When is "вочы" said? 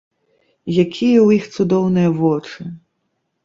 2.25-2.61